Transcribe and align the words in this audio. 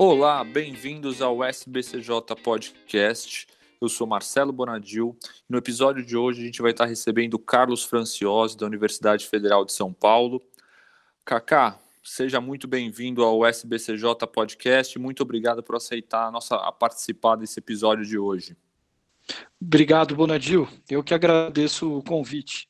Olá, 0.00 0.44
bem-vindos 0.44 1.20
ao 1.20 1.42
SBCJ 1.42 2.20
Podcast. 2.40 3.48
Eu 3.80 3.88
sou 3.88 4.06
Marcelo 4.06 4.52
Bonadil 4.52 5.16
e 5.20 5.52
no 5.52 5.58
episódio 5.58 6.06
de 6.06 6.16
hoje 6.16 6.40
a 6.40 6.44
gente 6.44 6.62
vai 6.62 6.70
estar 6.70 6.84
recebendo 6.84 7.36
Carlos 7.36 7.82
Franciosi, 7.82 8.56
da 8.56 8.64
Universidade 8.64 9.26
Federal 9.26 9.64
de 9.64 9.72
São 9.72 9.92
Paulo. 9.92 10.40
Kaká, 11.24 11.80
seja 12.00 12.40
muito 12.40 12.68
bem-vindo 12.68 13.24
ao 13.24 13.44
SBCJ 13.44 14.24
Podcast. 14.32 14.96
Muito 15.00 15.24
obrigado 15.24 15.64
por 15.64 15.74
aceitar 15.74 16.28
a 16.28 16.30
nossa 16.30 16.54
a 16.54 16.70
participar 16.70 17.34
desse 17.34 17.58
episódio 17.58 18.04
de 18.04 18.16
hoje. 18.16 18.56
Obrigado, 19.60 20.14
Bonadil. 20.14 20.68
Eu 20.88 21.02
que 21.02 21.12
agradeço 21.12 21.98
o 21.98 22.04
convite. 22.04 22.67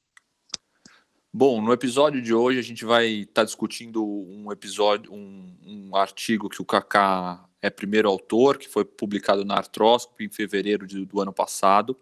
Bom, 1.40 1.62
no 1.62 1.72
episódio 1.72 2.20
de 2.20 2.34
hoje 2.34 2.58
a 2.58 2.62
gente 2.62 2.84
vai 2.84 3.06
estar 3.06 3.42
tá 3.42 3.44
discutindo 3.44 4.04
um 4.04 4.50
episódio, 4.50 5.14
um, 5.14 5.54
um, 5.64 5.94
artigo 5.94 6.48
que 6.48 6.60
o 6.60 6.64
Kaká 6.64 7.48
é 7.62 7.70
primeiro 7.70 8.08
autor, 8.08 8.58
que 8.58 8.68
foi 8.68 8.84
publicado 8.84 9.44
na 9.44 9.54
Artróscope 9.54 10.24
em 10.24 10.28
fevereiro 10.28 10.84
de, 10.84 11.06
do 11.06 11.20
ano 11.20 11.32
passado. 11.32 11.96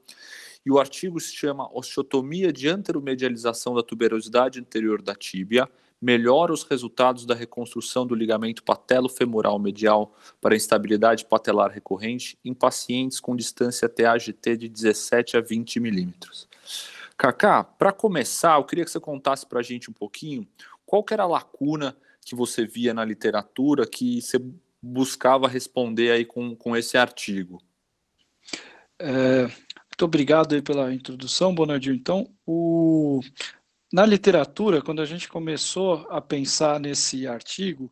E 0.64 0.70
o 0.70 0.78
artigo 0.78 1.20
se 1.20 1.36
chama 1.36 1.68
Osteotomia 1.70 2.50
de 2.50 2.66
anteromedialização 2.66 3.74
da 3.74 3.82
tuberosidade 3.82 4.59
anterior 4.59 5.02
da 5.02 5.14
tíbia 5.14 5.68
melhora 6.00 6.50
os 6.50 6.62
resultados 6.62 7.26
da 7.26 7.34
reconstrução 7.34 8.06
do 8.06 8.14
ligamento 8.14 8.62
patelo-femoral 8.62 9.59
medial 9.59 10.16
para 10.40 10.56
instabilidade 10.56 11.26
patelar 11.26 11.70
recorrente 11.70 12.38
em 12.42 12.54
pacientes 12.54 13.20
com 13.20 13.37
distância 13.37 13.87
TAGT 13.87 14.56
de 14.56 14.68
17 14.70 15.37
a 15.37 15.42
20 15.42 15.78
milímetros. 15.78 16.48
Kaká, 17.16 17.64
para 17.64 17.92
começar, 17.92 18.56
eu 18.56 18.64
queria 18.64 18.84
que 18.84 18.90
você 18.90 19.00
contasse 19.00 19.46
para 19.46 19.60
a 19.60 19.62
gente 19.62 19.90
um 19.90 19.94
pouquinho 19.94 20.46
qual 20.84 21.04
era 21.10 21.22
a 21.22 21.26
lacuna 21.26 21.96
que 22.24 22.34
você 22.34 22.66
via 22.66 22.92
na 22.92 23.04
literatura 23.04 23.86
que 23.86 24.20
você 24.20 24.38
buscava 24.82 25.48
responder 25.48 26.10
aí 26.10 26.24
com, 26.24 26.54
com 26.54 26.76
esse 26.76 26.98
artigo. 26.98 27.62
É, 28.98 29.42
muito 29.42 30.04
obrigado 30.04 30.62
pela 30.62 30.92
introdução, 30.92 31.54
Bonadil. 31.54 31.95
Então, 31.95 32.28
o, 32.46 33.20
na 33.92 34.04
literatura, 34.04 34.82
quando 34.82 35.01
a 35.01 35.06
gente 35.06 35.28
começou 35.28 36.06
a 36.10 36.20
pensar 36.20 36.78
nesse 36.78 37.26
artigo, 37.26 37.90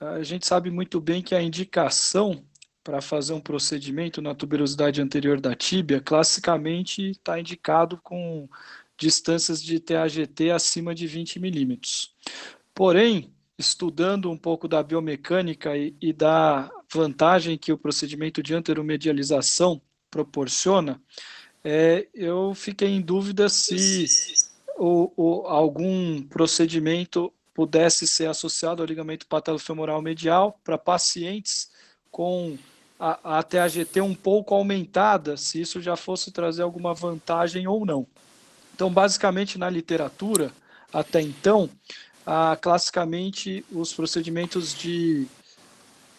a 0.00 0.22
gente 0.22 0.46
sabe 0.46 0.70
muito 0.70 1.00
bem 1.00 1.22
que 1.22 1.34
a 1.34 1.42
indicação 1.42 2.44
para 2.84 3.00
fazer 3.00 3.32
um 3.32 3.40
procedimento 3.40 4.20
na 4.20 4.34
tuberosidade 4.34 5.00
anterior 5.00 5.40
da 5.40 5.54
tíbia, 5.54 6.02
classicamente 6.02 7.12
está 7.12 7.40
indicado 7.40 7.98
com 8.02 8.46
distâncias 8.96 9.62
de 9.62 9.80
TAGT 9.80 10.50
acima 10.50 10.94
de 10.94 11.06
20 11.06 11.40
milímetros. 11.40 12.14
Porém, 12.74 13.32
estudando 13.58 14.30
um 14.30 14.36
pouco 14.36 14.68
da 14.68 14.82
biomecânica 14.82 15.76
e, 15.76 15.96
e, 16.00 16.12
da 16.12 16.70
vantagem 16.92 17.56
que 17.56 17.72
o 17.72 17.78
procedimento 17.78 18.42
de 18.42 18.54
anteromedialização 18.54 19.80
proporciona, 20.10 21.00
é, 21.64 22.06
eu 22.12 22.54
fiquei 22.54 22.88
em 22.88 23.00
dúvida 23.00 23.48
se 23.48 24.06
o, 24.76 25.10
o, 25.16 25.46
algum 25.46 26.22
procedimento 26.22 27.32
pudesse 27.54 28.06
ser 28.06 28.26
associado 28.26 28.82
ao 28.82 28.86
ligamento 28.86 29.26
patelofemoral 29.26 30.02
medial 30.02 30.60
para 30.62 30.76
pacientes 30.76 31.70
com 32.10 32.58
a, 32.98 33.38
a 33.38 33.42
TAGT 33.42 34.00
um 34.00 34.14
pouco 34.14 34.54
aumentada, 34.54 35.36
se 35.36 35.60
isso 35.60 35.80
já 35.80 35.96
fosse 35.96 36.30
trazer 36.30 36.62
alguma 36.62 36.94
vantagem 36.94 37.66
ou 37.66 37.84
não. 37.84 38.06
Então, 38.74 38.90
basicamente, 38.90 39.58
na 39.58 39.68
literatura, 39.70 40.52
até 40.92 41.20
então, 41.20 41.68
ah, 42.26 42.56
classicamente, 42.60 43.64
os 43.70 43.92
procedimentos 43.92 44.74
de, 44.74 45.26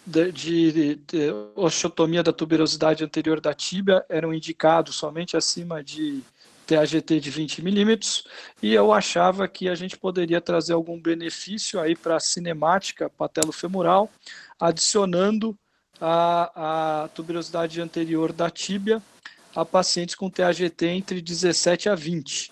de, 0.06 0.32
de, 0.32 0.96
de 0.96 1.32
osteotomia 1.56 2.24
da 2.24 2.32
tuberosidade 2.32 3.04
anterior 3.04 3.42
da 3.42 3.54
tíbia 3.54 4.06
eram 4.08 4.34
indicados 4.34 4.96
somente 4.96 5.36
acima 5.36 5.84
de 5.84 6.24
TAGT 6.66 7.20
de 7.20 7.30
20 7.30 7.62
milímetros, 7.62 8.24
e 8.62 8.74
eu 8.74 8.92
achava 8.92 9.48
que 9.48 9.70
a 9.70 9.76
gente 9.76 9.98
poderia 9.98 10.42
trazer 10.42 10.74
algum 10.74 11.00
benefício 11.00 11.80
aí 11.80 11.96
para 11.96 12.16
a 12.16 12.20
cinemática 12.20 13.10
patelofemoral, 13.10 14.10
adicionando 14.60 15.56
a, 16.00 17.04
a 17.04 17.08
tuberosidade 17.10 17.82
anterior 17.82 18.32
da 18.32 18.50
tíbia 18.50 19.02
a 19.56 19.64
pacientes 19.64 20.16
com 20.16 20.30
TAGT 20.30 20.86
entre 20.86 21.22
17 21.22 21.88
a 21.88 21.96
20. 21.96 22.52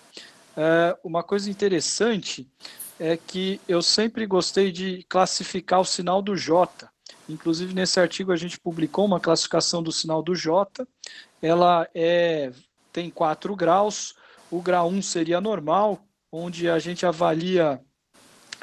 É, 0.55 0.97
uma 1.03 1.21
coisa 1.21 1.49
interessante 1.49 2.47
é 2.99 3.17
que 3.17 3.59
eu 3.67 3.81
sempre 3.81 4.25
gostei 4.25 4.71
de 4.71 5.03
classificar 5.09 5.81
o 5.81 5.85
sinal 5.85 6.21
do 6.21 6.37
J. 6.37 6.89
Inclusive, 7.27 7.73
nesse 7.73 7.99
artigo, 7.99 8.31
a 8.31 8.37
gente 8.37 8.59
publicou 8.59 9.05
uma 9.05 9.19
classificação 9.19 9.83
do 9.83 9.91
sinal 9.91 10.23
do 10.23 10.33
J. 10.33 10.87
Ela 11.41 11.87
é 11.93 12.51
tem 12.93 13.09
4 13.09 13.55
graus. 13.55 14.13
O 14.51 14.61
grau 14.61 14.87
1 14.87 15.01
seria 15.01 15.41
normal, 15.41 16.05
onde 16.31 16.69
a 16.69 16.77
gente 16.77 17.05
avalia 17.05 17.81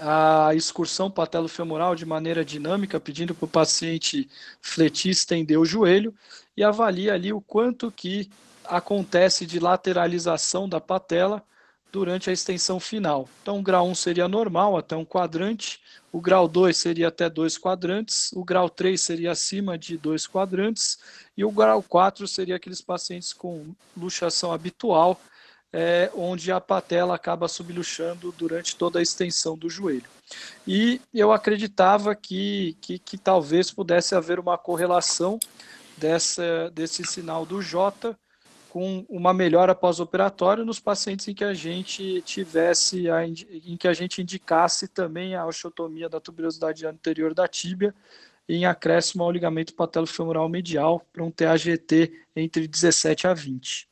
a 0.00 0.54
excursão 0.54 1.10
patelofemoral 1.10 1.94
de 1.94 2.06
maneira 2.06 2.44
dinâmica, 2.44 2.98
pedindo 2.98 3.34
para 3.34 3.44
o 3.44 3.48
paciente 3.48 4.28
fletir, 4.60 5.10
estender 5.10 5.58
o 5.58 5.64
joelho 5.64 6.14
e 6.56 6.64
avalia 6.64 7.14
ali 7.14 7.32
o 7.32 7.40
quanto 7.40 7.90
que 7.92 8.30
acontece 8.64 9.44
de 9.44 9.58
lateralização 9.58 10.68
da 10.68 10.80
patela 10.80 11.42
durante 11.92 12.30
a 12.30 12.32
extensão 12.32 12.78
final. 12.78 13.28
Então, 13.42 13.58
o 13.58 13.62
grau 13.62 13.88
1 13.88 13.94
seria 13.94 14.28
normal, 14.28 14.76
até 14.76 14.96
um 14.96 15.04
quadrante, 15.04 15.80
o 16.12 16.20
grau 16.20 16.46
2 16.46 16.76
seria 16.76 17.08
até 17.08 17.28
dois 17.28 17.58
quadrantes, 17.58 18.30
o 18.32 18.44
grau 18.44 18.70
3 18.70 19.00
seria 19.00 19.32
acima 19.32 19.76
de 19.76 19.98
dois 19.98 20.26
quadrantes, 20.26 20.98
e 21.36 21.44
o 21.44 21.50
grau 21.50 21.82
4 21.82 22.26
seria 22.28 22.56
aqueles 22.56 22.80
pacientes 22.80 23.32
com 23.32 23.74
luxação 23.96 24.52
habitual, 24.52 25.20
é, 25.72 26.10
onde 26.14 26.50
a 26.50 26.60
patela 26.60 27.14
acaba 27.14 27.48
subluxando 27.48 28.32
durante 28.32 28.76
toda 28.76 28.98
a 28.98 29.02
extensão 29.02 29.56
do 29.56 29.68
joelho. 29.68 30.08
E 30.66 31.00
eu 31.12 31.32
acreditava 31.32 32.14
que, 32.14 32.76
que, 32.80 32.98
que 32.98 33.18
talvez 33.18 33.70
pudesse 33.70 34.14
haver 34.14 34.38
uma 34.38 34.58
correlação 34.58 35.38
dessa, 35.96 36.70
desse 36.70 37.04
sinal 37.04 37.44
do 37.44 37.62
J 37.62 38.16
com 38.70 39.04
uma 39.08 39.34
melhora 39.34 39.74
pós-operatória 39.74 40.64
nos 40.64 40.78
pacientes 40.78 41.26
em 41.26 41.34
que 41.34 41.42
a 41.42 41.52
gente 41.52 42.22
tivesse, 42.22 43.10
a, 43.10 43.26
em 43.26 43.76
que 43.76 43.88
a 43.88 43.92
gente 43.92 44.22
indicasse 44.22 44.86
também 44.86 45.34
a 45.34 45.44
osteotomia 45.44 46.08
da 46.08 46.20
tuberosidade 46.20 46.86
anterior 46.86 47.34
da 47.34 47.48
tíbia 47.48 47.92
em 48.48 48.64
acréscimo 48.64 49.24
ao 49.24 49.30
ligamento 49.30 49.74
patelofemoral 49.74 50.48
medial 50.48 51.04
para 51.12 51.24
um 51.24 51.30
TAGT 51.30 52.12
entre 52.34 52.66
17 52.66 53.26
a 53.26 53.34
20. 53.34 53.89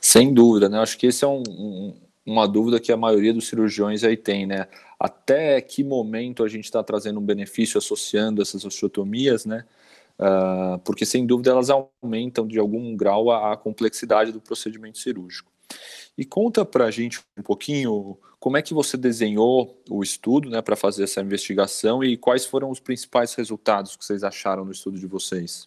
Sem 0.00 0.32
dúvida, 0.32 0.68
né? 0.68 0.78
Acho 0.78 0.96
que 0.98 1.06
esse 1.06 1.24
é 1.24 1.28
um, 1.28 1.42
um, 1.48 1.94
uma 2.24 2.46
dúvida 2.46 2.80
que 2.80 2.92
a 2.92 2.96
maioria 2.96 3.32
dos 3.32 3.48
cirurgiões 3.48 4.04
aí 4.04 4.16
tem, 4.16 4.46
né? 4.46 4.66
Até 4.98 5.60
que 5.60 5.84
momento 5.84 6.42
a 6.44 6.48
gente 6.48 6.64
está 6.64 6.82
trazendo 6.82 7.20
um 7.20 7.24
benefício 7.24 7.78
associando 7.78 8.40
essas 8.40 8.64
osteotomias, 8.64 9.44
né? 9.44 9.64
Uh, 10.18 10.78
porque 10.84 11.04
sem 11.04 11.26
dúvida 11.26 11.50
elas 11.50 11.68
aumentam 11.70 12.46
de 12.46 12.58
algum 12.58 12.96
grau 12.96 13.30
a, 13.30 13.52
a 13.52 13.56
complexidade 13.56 14.30
do 14.30 14.40
procedimento 14.40 14.98
cirúrgico. 14.98 15.50
E 16.16 16.24
conta 16.24 16.64
para 16.64 16.84
a 16.84 16.90
gente 16.90 17.20
um 17.36 17.42
pouquinho 17.42 18.16
como 18.38 18.56
é 18.56 18.62
que 18.62 18.74
você 18.74 18.96
desenhou 18.96 19.82
o 19.90 20.02
estudo 20.02 20.48
né, 20.50 20.62
para 20.62 20.76
fazer 20.76 21.04
essa 21.04 21.20
investigação 21.20 22.04
e 22.04 22.16
quais 22.16 22.44
foram 22.44 22.70
os 22.70 22.78
principais 22.78 23.34
resultados 23.34 23.96
que 23.96 24.04
vocês 24.04 24.22
acharam 24.22 24.64
no 24.64 24.70
estudo 24.70 24.98
de 24.98 25.06
vocês. 25.06 25.66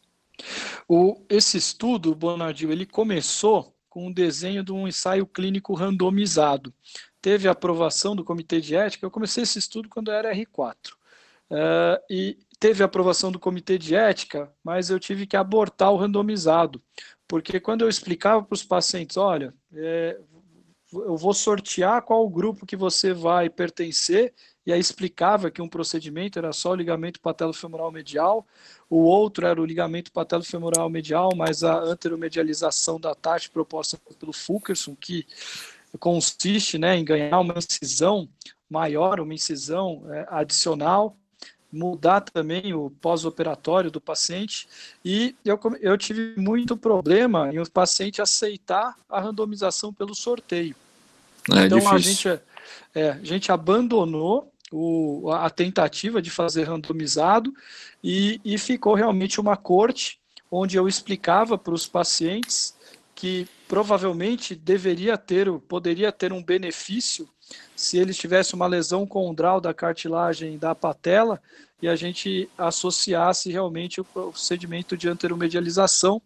O, 0.87 1.19
esse 1.27 1.57
estudo, 1.57 2.13
Bonardil, 2.13 2.71
ele 2.71 2.85
começou 2.85 3.73
com 3.97 4.09
o 4.09 4.13
desenho 4.13 4.63
de 4.63 4.71
um 4.71 4.87
ensaio 4.87 5.25
clínico 5.25 5.73
randomizado. 5.73 6.71
Teve 7.19 7.47
aprovação 7.47 8.15
do 8.15 8.23
comitê 8.23 8.61
de 8.61 8.75
ética, 8.75 9.03
eu 9.03 9.09
comecei 9.09 9.41
esse 9.41 9.57
estudo 9.57 9.89
quando 9.89 10.11
era 10.11 10.31
R4. 10.35 10.91
Uh, 11.49 11.55
eh, 11.55 12.01
e 12.07 12.39
teve 12.59 12.83
aprovação 12.83 13.31
do 13.31 13.39
comitê 13.39 13.75
de 13.75 13.95
ética, 13.95 14.53
mas 14.63 14.91
eu 14.91 14.99
tive 14.99 15.25
que 15.25 15.35
abortar 15.35 15.91
o 15.91 15.97
randomizado, 15.97 16.79
porque 17.27 17.59
quando 17.59 17.81
eu 17.81 17.89
explicava 17.89 18.43
para 18.43 18.53
os 18.53 18.63
pacientes, 18.63 19.17
olha, 19.17 19.51
é, 19.73 20.19
eu 20.93 21.17
vou 21.17 21.33
sortear 21.33 22.03
qual 22.03 22.29
grupo 22.29 22.67
que 22.67 22.75
você 22.75 23.13
vai 23.13 23.49
pertencer, 23.49 24.31
e 24.67 24.73
aí 24.73 24.81
explicava 24.81 25.49
que 25.49 25.61
um 25.61 25.69
procedimento 25.69 26.37
era 26.37 26.51
só 26.51 26.71
o 26.71 26.75
ligamento 26.75 27.21
patelofemoral 27.21 27.89
medial, 27.89 28.45
o 28.89 28.97
outro 28.97 29.47
era 29.47 29.61
o 29.61 29.65
ligamento 29.65 30.11
patelofemoral 30.11 30.89
medial, 30.89 31.29
mas 31.37 31.63
a 31.63 31.79
anteromedialização 31.79 32.99
da 32.99 33.15
TAT 33.15 33.49
proposta 33.49 33.97
pelo 34.19 34.33
Fulkerson, 34.33 34.93
que 34.93 35.25
consiste 35.97 36.77
né, 36.77 36.97
em 36.97 37.05
ganhar 37.05 37.39
uma 37.39 37.53
incisão 37.57 38.27
maior, 38.69 39.21
uma 39.21 39.33
incisão 39.33 40.03
é, 40.09 40.27
adicional, 40.29 41.15
mudar 41.71 42.19
também 42.19 42.73
o 42.73 42.89
pós-operatório 42.89 43.89
do 43.89 44.01
paciente 44.01 44.67
e 45.03 45.33
eu, 45.45 45.57
eu 45.79 45.97
tive 45.97 46.33
muito 46.37 46.75
problema 46.75 47.53
em 47.53 47.59
o 47.59 47.71
paciente 47.71 48.21
aceitar 48.21 48.97
a 49.09 49.21
randomização 49.21 49.93
pelo 49.93 50.13
sorteio. 50.13 50.75
É 51.55 51.65
então 51.65 51.79
difícil. 51.79 51.93
a 51.93 51.99
gente, 52.35 52.43
é, 52.93 53.09
a 53.11 53.23
gente 53.23 53.51
abandonou 53.51 54.51
o, 54.71 55.31
a 55.31 55.49
tentativa 55.49 56.21
de 56.21 56.29
fazer 56.29 56.63
randomizado 56.63 57.53
e, 58.03 58.39
e 58.43 58.57
ficou 58.57 58.93
realmente 58.93 59.39
uma 59.39 59.55
corte 59.55 60.19
onde 60.51 60.77
eu 60.77 60.87
explicava 60.87 61.57
para 61.57 61.73
os 61.73 61.87
pacientes 61.87 62.75
que 63.15 63.47
provavelmente 63.67 64.55
deveria 64.55 65.17
ter, 65.17 65.51
poderia 65.67 66.11
ter 66.11 66.31
um 66.31 66.43
benefício 66.43 67.27
se 67.75 67.97
eles 67.97 68.17
tivessem 68.17 68.55
uma 68.55 68.67
lesão 68.67 69.05
condral 69.05 69.59
da 69.59 69.73
cartilagem 69.73 70.57
da 70.57 70.75
patela 70.75 71.41
e 71.81 71.87
a 71.87 71.95
gente 71.95 72.49
associasse 72.57 73.51
realmente 73.51 74.01
o 74.01 74.03
procedimento 74.03 74.97
de 74.97 75.07
anteromedialização, 75.07 76.21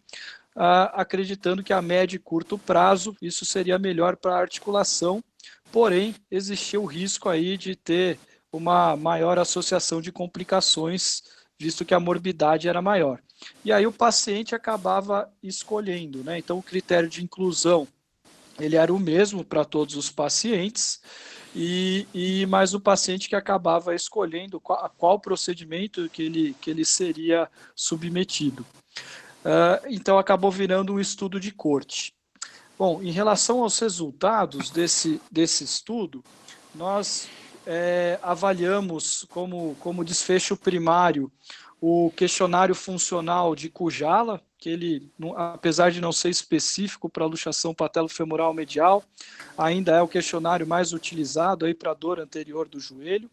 acreditando 0.54 1.62
que 1.62 1.72
a 1.72 1.80
médio 1.80 2.16
e 2.16 2.18
curto 2.18 2.58
prazo 2.58 3.16
isso 3.22 3.44
seria 3.44 3.78
melhor 3.78 4.16
para 4.16 4.34
a 4.34 4.40
articulação, 4.40 5.22
porém 5.70 6.14
existia 6.30 6.80
o 6.80 6.86
risco 6.86 7.28
aí 7.28 7.56
de 7.56 7.74
ter 7.74 8.18
uma 8.52 8.96
maior 8.96 9.38
associação 9.38 10.00
de 10.00 10.12
complicações, 10.12 11.22
visto 11.58 11.84
que 11.84 11.94
a 11.94 12.00
morbidade 12.00 12.68
era 12.68 12.82
maior. 12.82 13.20
E 13.64 13.72
aí 13.72 13.86
o 13.86 13.92
paciente 13.92 14.54
acabava 14.54 15.32
escolhendo, 15.42 16.22
né? 16.22 16.38
Então 16.38 16.58
o 16.58 16.62
critério 16.62 17.08
de 17.08 17.24
inclusão 17.24 17.88
ele 18.60 18.76
era 18.76 18.92
o 18.92 18.98
mesmo 18.98 19.44
para 19.44 19.64
todos 19.64 19.96
os 19.96 20.10
pacientes, 20.10 21.00
e, 21.54 22.06
e 22.14 22.46
mais 22.46 22.72
o 22.72 22.80
paciente 22.80 23.28
que 23.28 23.36
acabava 23.36 23.94
escolhendo 23.94 24.58
qual, 24.58 24.90
qual 24.96 25.20
procedimento 25.20 26.08
que 26.08 26.22
ele, 26.22 26.56
que 26.60 26.70
ele 26.70 26.84
seria 26.84 27.48
submetido. 27.74 28.64
Uh, 29.44 29.86
então 29.88 30.18
acabou 30.18 30.50
virando 30.50 30.94
um 30.94 31.00
estudo 31.00 31.38
de 31.38 31.50
corte. 31.50 32.14
Bom, 32.78 33.02
em 33.02 33.10
relação 33.10 33.62
aos 33.62 33.78
resultados 33.78 34.70
desse, 34.70 35.20
desse 35.30 35.64
estudo, 35.64 36.24
nós 36.74 37.28
é, 37.66 38.18
avaliamos 38.22 39.26
como, 39.30 39.76
como 39.80 40.04
desfecho 40.04 40.56
primário 40.56 41.30
o 41.80 42.12
questionário 42.16 42.76
funcional 42.76 43.56
de 43.56 43.68
Kujala, 43.68 44.40
que 44.56 44.70
ele, 44.70 45.10
apesar 45.36 45.90
de 45.90 46.00
não 46.00 46.12
ser 46.12 46.28
específico 46.28 47.08
para 47.08 47.26
luxação 47.26 47.74
patelo-femoral 47.74 48.54
medial, 48.54 49.02
ainda 49.58 49.96
é 49.96 50.00
o 50.00 50.06
questionário 50.06 50.64
mais 50.64 50.92
utilizado 50.92 51.66
aí 51.66 51.74
para 51.74 51.92
dor 51.92 52.20
anterior 52.20 52.68
do 52.68 52.78
joelho. 52.78 53.28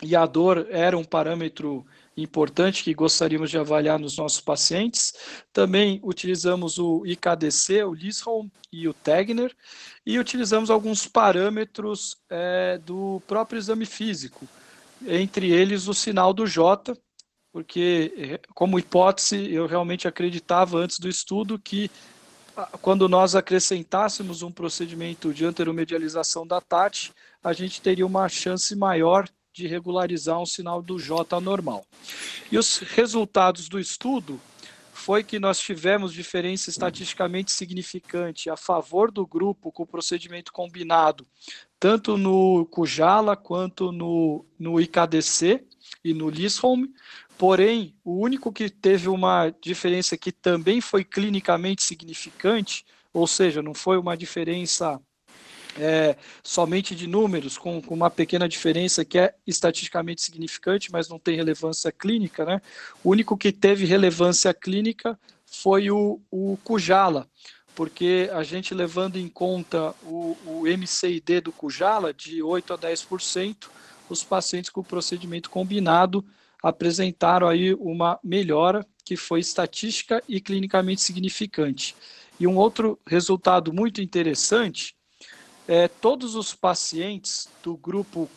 E 0.00 0.14
a 0.14 0.24
dor 0.26 0.68
era 0.70 0.96
um 0.96 1.02
parâmetro 1.02 1.84
importante 2.16 2.82
que 2.82 2.94
gostaríamos 2.94 3.50
de 3.50 3.58
avaliar 3.58 3.98
nos 3.98 4.16
nossos 4.16 4.40
pacientes. 4.40 5.12
Também 5.52 6.00
utilizamos 6.02 6.78
o 6.78 7.04
IKDC, 7.04 7.84
o 7.84 7.92
Lisholm 7.92 8.48
e 8.72 8.88
o 8.88 8.94
Tegner, 8.94 9.54
e 10.04 10.18
utilizamos 10.18 10.70
alguns 10.70 11.06
parâmetros 11.06 12.16
é, 12.30 12.78
do 12.78 13.20
próprio 13.26 13.58
exame 13.58 13.84
físico, 13.84 14.48
entre 15.06 15.50
eles 15.50 15.88
o 15.88 15.94
sinal 15.94 16.32
do 16.32 16.46
J, 16.46 16.96
porque, 17.52 18.38
como 18.54 18.78
hipótese, 18.78 19.50
eu 19.50 19.66
realmente 19.66 20.06
acreditava 20.06 20.78
antes 20.78 20.98
do 20.98 21.08
estudo 21.08 21.58
que 21.58 21.90
quando 22.80 23.08
nós 23.08 23.34
acrescentássemos 23.34 24.42
um 24.42 24.50
procedimento 24.50 25.32
de 25.32 25.44
anteromedialização 25.44 26.46
da 26.46 26.60
TAT, 26.60 27.12
a 27.42 27.52
gente 27.52 27.80
teria 27.80 28.06
uma 28.06 28.28
chance 28.28 28.74
maior 28.74 29.28
de 29.56 29.66
regularizar 29.66 30.38
um 30.38 30.44
sinal 30.44 30.82
do 30.82 30.98
J 30.98 31.40
normal. 31.40 31.86
E 32.52 32.58
os 32.58 32.78
resultados 32.78 33.68
do 33.68 33.80
estudo 33.80 34.38
foi 34.92 35.24
que 35.24 35.38
nós 35.38 35.58
tivemos 35.58 36.12
diferença 36.12 36.68
estatisticamente 36.68 37.52
significante 37.52 38.50
a 38.50 38.56
favor 38.56 39.10
do 39.10 39.26
grupo 39.26 39.72
com 39.72 39.84
o 39.84 39.86
procedimento 39.86 40.52
combinado, 40.52 41.26
tanto 41.80 42.18
no 42.18 42.66
Kujala 42.66 43.36
quanto 43.36 43.92
no, 43.92 44.44
no 44.58 44.80
IKDC 44.80 45.64
e 46.04 46.12
no 46.12 46.28
Lisholm, 46.28 46.86
Porém, 47.38 47.94
o 48.02 48.18
único 48.18 48.50
que 48.50 48.70
teve 48.70 49.10
uma 49.10 49.54
diferença 49.60 50.16
que 50.16 50.32
também 50.32 50.80
foi 50.80 51.04
clinicamente 51.04 51.82
significante, 51.82 52.84
ou 53.12 53.26
seja, 53.26 53.62
não 53.62 53.74
foi 53.74 53.98
uma 53.98 54.16
diferença 54.16 54.98
é, 55.78 56.16
somente 56.42 56.94
de 56.94 57.06
números, 57.06 57.58
com, 57.58 57.80
com, 57.80 57.94
uma 57.94 58.10
pequena 58.10 58.48
diferença 58.48 59.04
que 59.04 59.18
é 59.18 59.34
estatisticamente 59.46 60.22
significante, 60.22 60.90
mas 60.90 61.08
não 61.08 61.18
tem 61.18 61.36
relevância 61.36 61.92
clínica, 61.92 62.44
né? 62.44 62.60
O 63.04 63.10
único 63.10 63.36
que 63.36 63.52
teve 63.52 63.84
relevância 63.84 64.52
clínica 64.52 65.18
foi 65.44 65.90
o, 65.90 66.20
o 66.30 66.58
Kujala, 66.64 67.28
porque 67.74 68.30
a 68.32 68.42
gente 68.42 68.74
levando 68.74 69.16
em 69.16 69.28
conta 69.28 69.94
o, 70.02 70.36
o 70.46 70.62
MCID 70.66 71.42
do 71.42 71.52
Kujala, 71.52 72.12
de 72.12 72.42
8 72.42 72.72
a 72.72 72.78
10%, 72.78 73.68
os 74.08 74.22
pacientes 74.22 74.70
com 74.70 74.82
procedimento 74.82 75.50
combinado 75.50 76.24
apresentaram 76.62 77.48
aí 77.48 77.74
uma 77.74 78.18
melhora 78.24 78.84
que 79.04 79.16
foi 79.16 79.40
estatística 79.40 80.22
e 80.28 80.40
clinicamente 80.40 81.00
significante. 81.00 81.94
E 82.40 82.46
um 82.46 82.56
outro 82.56 82.98
resultado 83.06 83.72
muito 83.72 84.00
interessante 84.02 84.95
é 85.68 85.88
todos 85.88 86.34
os 86.34 86.54
pacientes 86.54 87.48
do 87.62 87.76
grupo 87.76 88.30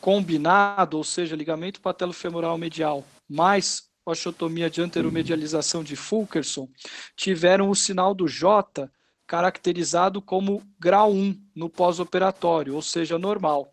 combinado, 0.00 0.96
ou 0.96 1.04
seja, 1.04 1.34
ligamento 1.34 1.80
patelofemoral 1.80 2.56
medial, 2.58 3.04
mais 3.28 3.84
osteotomia 4.04 4.70
de 4.70 4.80
anteromedialização 4.80 5.82
de 5.82 5.96
Fulkerson, 5.96 6.68
tiveram 7.16 7.70
o 7.70 7.74
sinal 7.74 8.14
do 8.14 8.28
J 8.28 8.88
caracterizado 9.26 10.22
como 10.22 10.62
grau 10.78 11.12
1 11.12 11.36
no 11.54 11.68
pós-operatório, 11.68 12.74
ou 12.74 12.82
seja, 12.82 13.18
normal. 13.18 13.72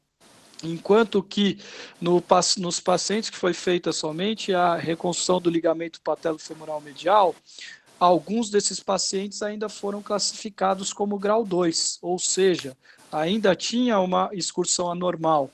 Enquanto 0.63 1.21
que 1.21 1.59
no, 2.01 2.23
nos 2.57 2.79
pacientes 2.79 3.29
que 3.29 3.37
foi 3.37 3.53
feita 3.53 3.91
somente 3.91 4.53
a 4.53 4.75
reconstrução 4.75 5.39
do 5.39 5.49
ligamento 5.49 6.01
patelo-femoral 6.01 6.81
medial, 6.81 7.35
alguns 8.03 8.49
desses 8.49 8.81
pacientes 8.81 9.41
ainda 9.41 9.69
foram 9.69 10.01
classificados 10.01 10.91
como 10.91 11.17
grau 11.17 11.45
2, 11.45 11.99
ou 12.01 12.19
seja, 12.19 12.75
ainda 13.09 13.55
tinha 13.55 13.97
uma 13.99 14.29
excursão 14.33 14.91
anormal. 14.91 15.49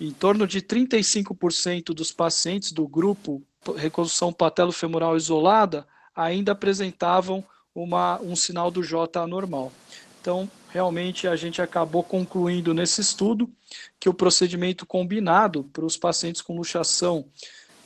Em 0.00 0.12
torno 0.12 0.46
de 0.46 0.62
35% 0.62 1.86
dos 1.86 2.12
pacientes 2.12 2.70
do 2.70 2.86
grupo 2.86 3.42
reconstrução 3.76 4.32
patelo-femoral 4.32 5.16
isolada 5.16 5.84
ainda 6.14 6.52
apresentavam 6.52 7.44
uma, 7.74 8.20
um 8.22 8.36
sinal 8.36 8.70
do 8.70 8.80
J 8.80 9.20
anormal. 9.20 9.72
Então, 10.20 10.48
realmente 10.70 11.26
a 11.26 11.34
gente 11.34 11.60
acabou 11.60 12.04
concluindo 12.04 12.72
nesse 12.72 13.00
estudo 13.00 13.50
que 13.98 14.08
o 14.08 14.14
procedimento 14.14 14.86
combinado 14.86 15.64
para 15.64 15.84
os 15.84 15.96
pacientes 15.96 16.42
com 16.42 16.56
luxação 16.56 17.24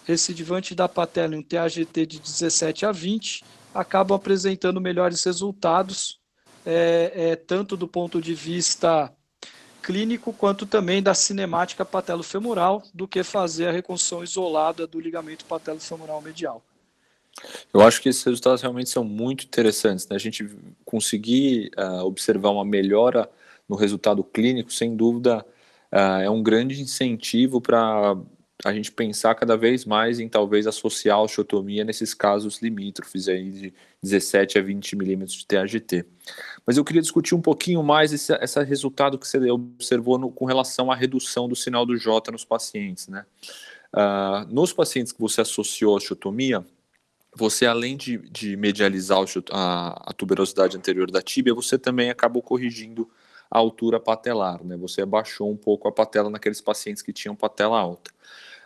recidivante 0.05 0.75
da 0.75 0.87
patela 0.87 1.35
em 1.35 1.39
um 1.39 1.43
TAGT 1.43 2.05
de 2.05 2.21
17 2.21 2.85
a 2.85 2.93
20 2.93 3.43
acabam 3.75 4.17
apresentando 4.17 4.81
melhores 4.81 5.23
resultados, 5.25 6.21
é, 6.65 7.13
é, 7.15 7.37
tanto 7.37 7.77
do 7.77 7.89
ponto 7.89 8.21
de 8.21 8.35
vista 8.35 9.13
clínico 9.83 10.33
quanto 10.33 10.65
também 10.65 11.03
da 11.03 11.13
cinemática 11.13 11.85
patelo-femoral, 11.85 12.83
do 12.95 13.09
que 13.09 13.23
fazer 13.25 13.69
a 13.69 13.73
reconstrução 13.73 14.23
isolada 14.23 14.87
do 14.87 15.01
ligamento 15.01 15.45
patelo-femoral 15.45 16.23
medial. 16.23 16.63
Eu 17.73 17.81
acho 17.81 18.01
que 18.01 18.09
esses 18.09 18.23
resultados 18.23 18.63
realmente 18.63 18.91
são 18.91 19.03
muito 19.03 19.45
interessantes. 19.45 20.07
Né? 20.09 20.15
A 20.15 20.19
gente 20.19 20.49
conseguir 20.85 21.71
uh, 21.77 22.05
observar 22.05 22.51
uma 22.51 22.65
melhora 22.65 23.29
no 23.69 23.75
resultado 23.75 24.23
clínico, 24.23 24.73
sem 24.73 24.95
dúvida, 24.95 25.45
uh, 25.93 26.21
é 26.23 26.31
um 26.31 26.43
grande 26.43 26.81
incentivo 26.81 27.61
para 27.61 28.17
a 28.65 28.73
gente 28.73 28.93
pensar 28.93 29.35
cada 29.35 29.57
vez 29.57 29.85
mais 29.85 30.21
em 30.21 30.29
talvez 30.29 30.67
associar 30.67 31.19
a 31.19 31.23
osteotomia 31.23 31.85
nesses 31.85 32.15
casos 32.15 32.63
limítrofes 32.63 33.29
aí 33.29 33.51
de 33.51 33.75
17 34.03 34.59
a 34.59 34.63
20 34.63 34.97
milímetros 34.97 35.39
de 35.39 35.47
TAGT. 35.47 36.05
Mas 36.65 36.77
eu 36.77 36.85
queria 36.85 37.03
discutir 37.03 37.35
um 37.35 37.41
pouquinho 37.41 37.83
mais 37.83 38.13
esse, 38.13 38.33
esse 38.35 38.63
resultado 38.63 39.19
que 39.19 39.27
você 39.27 39.51
observou 39.51 40.19
no, 40.19 40.31
com 40.31 40.45
relação 40.45 40.93
à 40.93 40.95
redução 40.95 41.49
do 41.49 41.57
sinal 41.57 41.85
do 41.85 41.97
J 41.97 42.31
nos 42.31 42.45
pacientes. 42.45 43.09
Né? 43.09 43.25
Uh, 43.93 44.53
nos 44.53 44.73
pacientes 44.73 45.13
que 45.13 45.21
você 45.21 45.41
associou 45.41 45.95
a 45.95 45.97
osteotomia, 45.97 46.65
você 47.35 47.67
além 47.67 47.97
de, 47.97 48.19
de 48.19 48.57
medializar 48.57 49.19
a, 49.51 50.11
a, 50.11 50.13
tuberosidade 50.13 50.77
anterior 50.77 51.11
da 51.11 51.23
tíbia, 51.23 51.55
você 51.55 51.79
também 51.79 52.11
acabou 52.11 52.43
corrigindo 52.43 53.11
a 53.51 53.59
altura 53.59 53.99
patelar, 53.99 54.63
né? 54.65 54.77
Você 54.77 55.03
abaixou 55.03 55.51
um 55.51 55.57
pouco 55.57 55.89
a 55.89 55.93
patela 55.93 56.31
naqueles 56.31 56.61
pacientes 56.61 57.03
que 57.03 57.13
tinham 57.13 57.37
patela 57.37 57.79
alta. 57.79 58.11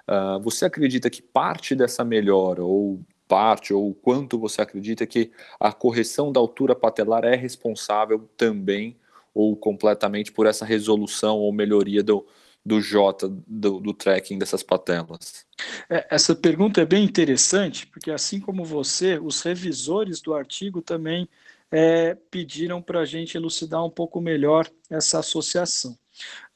Uh, 0.08 0.40
você 0.40 0.64
acredita 0.64 1.10
que 1.10 1.20
parte 1.20 1.74
dessa 1.74 2.04
melhora, 2.04 2.64
ou 2.64 3.00
parte, 3.26 3.74
ou 3.74 3.94
quanto 3.94 4.38
você 4.38 4.62
acredita 4.62 5.06
que 5.06 5.30
a 5.58 5.72
correção 5.72 6.30
da 6.30 6.38
altura 6.38 6.74
patelar 6.74 7.24
é 7.24 7.34
responsável 7.34 8.28
também 8.36 8.96
ou 9.34 9.56
completamente 9.56 10.32
por 10.32 10.46
essa 10.46 10.64
resolução 10.64 11.38
ou 11.38 11.52
melhoria 11.52 12.02
do, 12.02 12.26
do 12.64 12.80
J, 12.80 13.28
do, 13.46 13.80
do 13.80 13.92
tracking 13.92 14.38
dessas 14.38 14.62
patelas? 14.62 15.44
É, 15.90 16.06
essa 16.10 16.34
pergunta 16.34 16.80
é 16.80 16.86
bem 16.86 17.04
interessante, 17.04 17.86
porque 17.86 18.10
assim 18.10 18.40
como 18.40 18.64
você, 18.64 19.18
os 19.18 19.42
revisores 19.42 20.20
do 20.20 20.34
artigo 20.34 20.80
também 20.80 21.28
é, 21.70 22.16
pediram 22.30 22.80
para 22.80 23.00
a 23.00 23.04
gente 23.04 23.36
elucidar 23.36 23.84
um 23.84 23.90
pouco 23.90 24.20
melhor 24.20 24.68
essa 24.88 25.18
associação. 25.18 25.92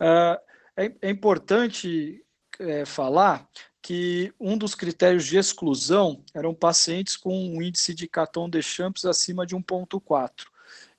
Uh, 0.01 0.41
é, 0.77 0.93
é, 1.03 1.11
importante 1.11 2.25
é, 2.61 2.85
falar 2.85 3.49
que 3.83 4.33
um 4.39 4.57
dos 4.57 4.75
critérios 4.75 5.25
de 5.25 5.39
exclusão 5.39 6.23
eram 6.35 6.55
pacientes 6.55 7.17
com 7.17 7.35
um 7.35 7.63
índice 7.63 7.95
de 7.95 8.07
Caton 8.07 8.49
de 8.49 8.63
Champs 8.63 9.05
acima 9.05 9.47
de 9.47 9.57
1,4. 9.57 10.47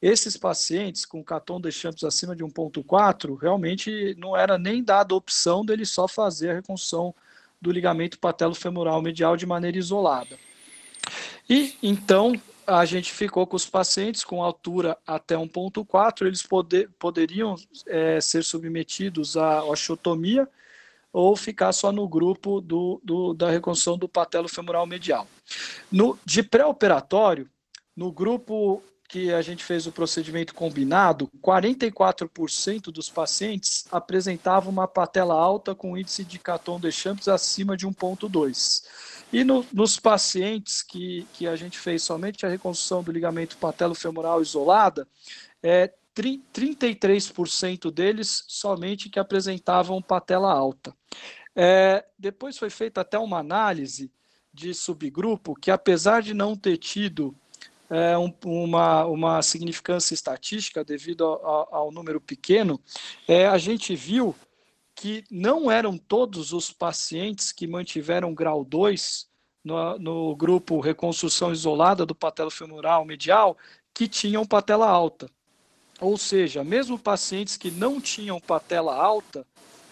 Esses 0.01 0.35
pacientes 0.35 1.05
com 1.05 1.23
Caton 1.23 1.61
de 1.61 1.71
Champs 1.71 2.03
acima 2.03 2.35
de 2.35 2.43
1,4, 2.43 3.39
realmente 3.39 4.15
não 4.17 4.35
era 4.35 4.57
nem 4.57 4.83
dada 4.83 5.13
a 5.13 5.17
opção 5.17 5.63
dele 5.63 5.85
só 5.85 6.07
fazer 6.07 6.49
a 6.49 6.53
reconstrução 6.55 7.13
do 7.61 7.71
ligamento 7.71 8.17
patelo-femoral 8.17 9.01
medial 9.01 9.37
de 9.37 9.45
maneira 9.45 9.77
isolada. 9.77 10.37
E 11.47 11.77
então 11.83 12.33
a 12.65 12.83
gente 12.85 13.11
ficou 13.11 13.45
com 13.45 13.55
os 13.55 13.65
pacientes 13.65 14.23
com 14.23 14.43
altura 14.43 14.97
até 15.05 15.35
1,4, 15.35 16.25
eles 16.25 16.41
poder, 16.41 16.89
poderiam 16.97 17.55
é, 17.85 18.19
ser 18.19 18.43
submetidos 18.43 19.37
à 19.37 19.63
osteotomia 19.63 20.47
ou 21.13 21.35
ficar 21.35 21.71
só 21.73 21.91
no 21.91 22.07
grupo 22.07 22.61
do, 22.61 23.01
do 23.03 23.33
da 23.33 23.49
reconstrução 23.49 23.97
do 23.97 24.07
patelo 24.07 24.47
femoral 24.47 24.85
medial. 24.85 25.27
No, 25.91 26.17
de 26.25 26.41
pré-operatório, 26.41 27.49
no 27.95 28.11
grupo 28.11 28.81
que 29.11 29.33
a 29.33 29.41
gente 29.41 29.61
fez 29.61 29.85
o 29.85 29.91
procedimento 29.91 30.53
combinado, 30.53 31.29
44% 31.43 32.83
dos 32.83 33.09
pacientes 33.09 33.85
apresentavam 33.91 34.71
uma 34.71 34.87
patela 34.87 35.33
alta 35.33 35.75
com 35.75 35.97
índice 35.97 36.23
de 36.23 36.39
Caton 36.39 36.79
de 36.79 36.89
Champs 36.93 37.27
acima 37.27 37.75
de 37.75 37.85
1,2. 37.85 38.83
E 39.33 39.43
no, 39.43 39.65
nos 39.73 39.99
pacientes 39.99 40.81
que, 40.81 41.27
que 41.33 41.45
a 41.45 41.57
gente 41.57 41.77
fez 41.77 42.03
somente 42.03 42.45
a 42.45 42.49
reconstrução 42.49 43.03
do 43.03 43.11
ligamento 43.11 43.57
patelo-femoral 43.57 44.41
isolada, 44.41 45.05
é, 45.61 45.93
33% 46.15 47.91
deles 47.91 48.43
somente 48.47 49.09
que 49.09 49.19
apresentavam 49.19 50.01
patela 50.01 50.51
alta. 50.51 50.95
É, 51.55 52.05
depois 52.17 52.57
foi 52.57 52.69
feita 52.69 53.01
até 53.01 53.17
uma 53.17 53.39
análise 53.39 54.11
de 54.53 54.73
subgrupo 54.73 55.55
que, 55.55 55.71
apesar 55.71 56.21
de 56.21 56.33
não 56.33 56.55
ter 56.55 56.77
tido 56.77 57.35
é, 57.89 58.17
um, 58.17 58.33
uma, 58.45 59.05
uma 59.05 59.41
significância 59.41 60.13
estatística 60.13 60.83
devido 60.83 61.25
ao, 61.25 61.75
ao 61.75 61.91
número 61.91 62.19
pequeno, 62.21 62.79
é, 63.27 63.47
a 63.47 63.57
gente 63.57 63.95
viu 63.95 64.35
que 64.95 65.23
não 65.31 65.71
eram 65.71 65.97
todos 65.97 66.53
os 66.53 66.71
pacientes 66.71 67.51
que 67.51 67.67
mantiveram 67.67 68.33
grau 68.33 68.63
2 68.63 69.27
no, 69.63 69.97
no 69.99 70.35
grupo 70.35 70.79
reconstrução 70.79 71.51
isolada 71.51 72.05
do 72.05 72.15
patelo 72.15 72.51
femoral 72.51 73.05
medial 73.05 73.57
que 73.93 74.07
tinham 74.07 74.45
patela 74.45 74.87
alta. 74.87 75.29
Ou 76.01 76.17
seja, 76.17 76.63
mesmo 76.63 76.97
pacientes 76.97 77.55
que 77.55 77.69
não 77.69 78.01
tinham 78.01 78.39
patela 78.41 78.95
alta, 78.95 79.45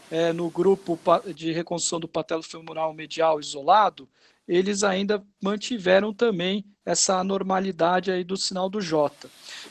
é, 0.10 0.34
no 0.34 0.50
grupo 0.50 1.00
de 1.36 1.51
reconstrução 1.51 2.00
do 2.00 2.08
patelo 2.08 2.42
femoral 2.42 2.94
medial 2.94 3.39
isolado, 3.39 4.10
eles 4.48 4.84
ainda 4.84 5.24
mantiveram 5.39 6.12
também 6.12 6.66
essa 6.84 7.20
anormalidade 7.20 8.12
aí 8.12 8.24
do 8.24 8.36
sinal 8.36 8.68
do 8.68 8.82
J. 8.82 9.30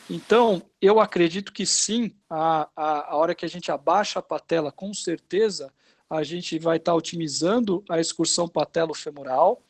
Então, 0.09 0.61
eu 0.81 1.01
acredito 1.01 1.51
que 1.51 1.65
sim, 1.65 2.15
a, 2.29 2.69
a, 2.73 3.11
a 3.11 3.15
hora 3.17 3.35
que 3.35 3.45
a 3.45 3.49
gente 3.49 3.69
abaixa 3.69 4.19
a 4.19 4.21
patela, 4.21 4.71
com 4.71 4.93
certeza, 4.93 5.73
a 6.09 6.23
gente 6.23 6.57
vai 6.57 6.77
estar 6.77 6.95
otimizando 6.95 7.83
a 7.89 7.99
excursão 7.99 8.47
patelo-femoral. 8.47 9.61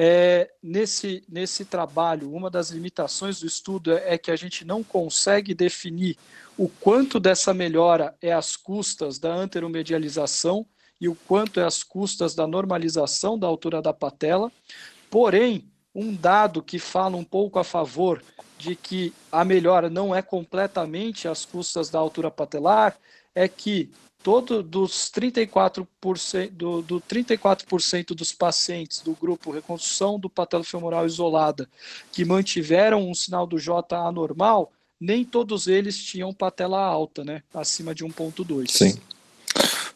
É, 0.00 0.48
nesse, 0.62 1.24
nesse 1.28 1.64
trabalho, 1.64 2.32
uma 2.32 2.48
das 2.48 2.70
limitações 2.70 3.40
do 3.40 3.46
estudo 3.48 3.92
é, 3.92 4.14
é 4.14 4.18
que 4.18 4.30
a 4.30 4.36
gente 4.36 4.64
não 4.64 4.84
consegue 4.84 5.52
definir 5.52 6.16
o 6.56 6.68
quanto 6.68 7.18
dessa 7.18 7.52
melhora 7.52 8.14
é 8.22 8.32
às 8.32 8.54
custas 8.54 9.18
da 9.18 9.34
anteromedialização 9.34 10.64
e 11.00 11.08
o 11.08 11.16
quanto 11.26 11.58
é 11.58 11.64
às 11.64 11.82
custas 11.82 12.32
da 12.32 12.46
normalização 12.46 13.36
da 13.36 13.48
altura 13.48 13.82
da 13.82 13.92
patela. 13.92 14.52
Porém, 15.10 15.68
um 15.92 16.14
dado 16.14 16.62
que 16.62 16.78
fala 16.78 17.16
um 17.16 17.24
pouco 17.24 17.58
a 17.58 17.64
favor 17.64 18.22
de 18.56 18.76
que 18.76 19.12
a 19.32 19.44
melhora 19.44 19.90
não 19.90 20.14
é 20.14 20.22
completamente 20.22 21.26
às 21.26 21.44
custas 21.44 21.90
da 21.90 21.98
altura 21.98 22.30
patelar 22.30 22.96
é 23.34 23.48
que 23.48 23.90
todo 24.22 24.62
dos 24.62 25.10
34% 25.10 26.50
do, 26.50 26.82
do 26.82 27.00
34% 27.00 28.14
dos 28.14 28.32
pacientes 28.32 29.00
do 29.00 29.12
grupo 29.14 29.50
reconstrução 29.50 30.18
do 30.18 30.28
patelo 30.28 30.64
femoral 30.64 31.06
isolada 31.06 31.68
que 32.12 32.24
mantiveram 32.24 33.08
um 33.08 33.14
sinal 33.14 33.46
do 33.46 33.58
J 33.58 33.96
anormal, 33.96 34.72
nem 35.00 35.24
todos 35.24 35.66
eles 35.68 35.96
tinham 35.96 36.32
patela 36.32 36.80
alta, 36.80 37.24
né, 37.24 37.42
acima 37.54 37.94
de 37.94 38.04
1.2. 38.04 38.70
Sim. 38.70 38.98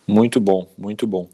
Muito 0.06 0.40
bom, 0.40 0.68
muito 0.76 1.06
bom. 1.06 1.28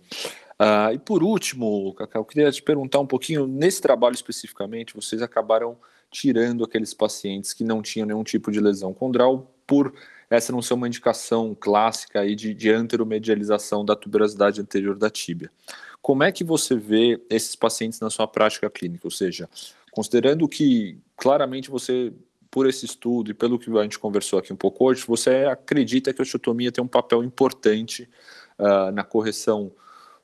Uh, 0.60 0.92
e 0.94 0.98
por 0.98 1.22
último, 1.22 1.94
Cacau, 1.94 2.22
eu 2.22 2.26
queria 2.26 2.50
te 2.50 2.62
perguntar 2.62 2.98
um 2.98 3.06
pouquinho, 3.06 3.46
nesse 3.46 3.80
trabalho 3.80 4.14
especificamente, 4.14 4.94
vocês 4.94 5.22
acabaram 5.22 5.76
tirando 6.10 6.64
aqueles 6.64 6.92
pacientes 6.92 7.52
que 7.52 7.62
não 7.62 7.82
tinham 7.82 8.06
nenhum 8.06 8.24
tipo 8.24 8.50
de 8.50 8.60
lesão 8.60 8.92
condral 8.92 9.54
por 9.66 9.94
essa 10.30 10.52
não 10.52 10.60
ser 10.60 10.74
uma 10.74 10.86
indicação 10.86 11.56
clássica 11.58 12.20
aí 12.20 12.34
de, 12.34 12.52
de 12.52 12.70
anteromedialização 12.70 13.84
da 13.84 13.96
tuberosidade 13.96 14.60
anterior 14.60 14.96
da 14.96 15.08
tíbia. 15.08 15.50
Como 16.02 16.22
é 16.22 16.30
que 16.30 16.44
você 16.44 16.76
vê 16.76 17.20
esses 17.30 17.56
pacientes 17.56 18.00
na 18.00 18.10
sua 18.10 18.26
prática 18.26 18.68
clínica? 18.70 19.06
Ou 19.06 19.10
seja, 19.10 19.48
considerando 19.90 20.46
que 20.48 20.98
claramente 21.16 21.70
você, 21.70 22.12
por 22.50 22.68
esse 22.68 22.84
estudo 22.84 23.30
e 23.30 23.34
pelo 23.34 23.58
que 23.58 23.70
a 23.76 23.82
gente 23.82 23.98
conversou 23.98 24.38
aqui 24.38 24.52
um 24.52 24.56
pouco 24.56 24.84
hoje, 24.84 25.04
você 25.06 25.44
acredita 25.44 26.12
que 26.12 26.20
a 26.20 26.24
osteotomia 26.24 26.70
tem 26.70 26.84
um 26.84 26.88
papel 26.88 27.24
importante 27.24 28.08
uh, 28.58 28.92
na 28.92 29.02
correção 29.02 29.72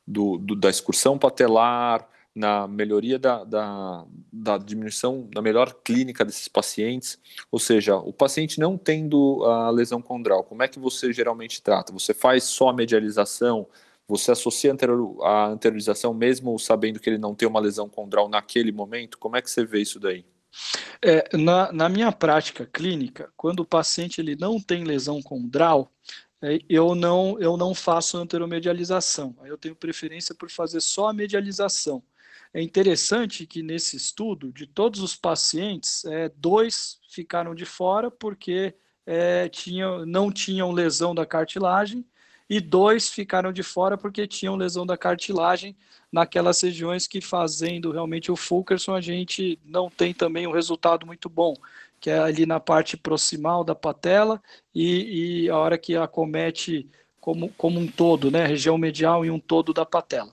do, 0.06 0.36
do, 0.38 0.54
da 0.54 0.68
excursão 0.68 1.18
patelar, 1.18 2.06
na 2.34 2.66
melhoria 2.66 3.18
da, 3.18 3.44
da, 3.44 4.04
da, 4.32 4.58
diminuição, 4.58 5.28
da 5.32 5.40
melhor 5.40 5.72
clínica 5.84 6.24
desses 6.24 6.48
pacientes, 6.48 7.18
ou 7.50 7.60
seja, 7.60 7.96
o 7.96 8.12
paciente 8.12 8.58
não 8.58 8.76
tendo 8.76 9.44
a 9.44 9.70
lesão 9.70 10.02
condral, 10.02 10.42
como 10.42 10.62
é 10.62 10.68
que 10.68 10.78
você 10.78 11.12
geralmente 11.12 11.62
trata? 11.62 11.92
Você 11.92 12.12
faz 12.12 12.44
só 12.44 12.70
a 12.70 12.72
medialização? 12.72 13.68
Você 14.08 14.32
associa 14.32 14.74
a 15.22 15.46
anteriorização 15.46 16.12
mesmo 16.12 16.58
sabendo 16.58 16.98
que 16.98 17.08
ele 17.08 17.18
não 17.18 17.34
tem 17.34 17.48
uma 17.48 17.60
lesão 17.60 17.88
condral 17.88 18.28
naquele 18.28 18.72
momento? 18.72 19.16
Como 19.16 19.36
é 19.36 19.42
que 19.42 19.50
você 19.50 19.64
vê 19.64 19.80
isso 19.80 20.00
daí? 20.00 20.24
É, 21.00 21.36
na, 21.36 21.72
na 21.72 21.88
minha 21.88 22.12
prática 22.12 22.66
clínica, 22.66 23.32
quando 23.36 23.60
o 23.60 23.64
paciente 23.64 24.20
ele 24.20 24.36
não 24.36 24.60
tem 24.60 24.84
lesão 24.84 25.22
condral, 25.22 25.90
é, 26.42 26.58
eu 26.68 26.94
não 26.94 27.38
eu 27.40 27.56
não 27.56 27.74
faço 27.74 28.18
anteromedialização. 28.18 29.34
Eu 29.44 29.56
tenho 29.56 29.74
preferência 29.74 30.34
por 30.34 30.50
fazer 30.50 30.80
só 30.80 31.08
a 31.08 31.12
medialização. 31.12 32.02
É 32.54 32.62
interessante 32.62 33.48
que 33.48 33.64
nesse 33.64 33.96
estudo, 33.96 34.52
de 34.52 34.64
todos 34.64 35.00
os 35.00 35.16
pacientes, 35.16 36.04
é, 36.04 36.30
dois 36.36 37.00
ficaram 37.10 37.52
de 37.52 37.64
fora 37.64 38.12
porque 38.12 38.72
é, 39.04 39.48
tinham, 39.48 40.06
não 40.06 40.30
tinham 40.30 40.70
lesão 40.70 41.12
da 41.12 41.26
cartilagem 41.26 42.06
e 42.48 42.60
dois 42.60 43.08
ficaram 43.08 43.52
de 43.52 43.64
fora 43.64 43.98
porque 43.98 44.24
tinham 44.28 44.54
lesão 44.54 44.86
da 44.86 44.96
cartilagem 44.96 45.76
naquelas 46.12 46.60
regiões 46.60 47.08
que 47.08 47.20
fazendo 47.20 47.90
realmente 47.90 48.30
o 48.30 48.36
Fulkerson 48.36 48.94
a 48.94 49.00
gente 49.00 49.58
não 49.64 49.90
tem 49.90 50.14
também 50.14 50.46
um 50.46 50.52
resultado 50.52 51.04
muito 51.04 51.28
bom, 51.28 51.56
que 52.00 52.08
é 52.08 52.20
ali 52.20 52.46
na 52.46 52.60
parte 52.60 52.96
proximal 52.96 53.64
da 53.64 53.74
patela 53.74 54.40
e, 54.72 55.46
e 55.46 55.50
a 55.50 55.56
hora 55.58 55.76
que 55.76 55.96
acomete 55.96 56.88
como, 57.20 57.48
como 57.56 57.80
um 57.80 57.88
todo, 57.88 58.30
né, 58.30 58.46
região 58.46 58.78
medial 58.78 59.24
e 59.24 59.30
um 59.30 59.40
todo 59.40 59.74
da 59.74 59.84
patela. 59.84 60.32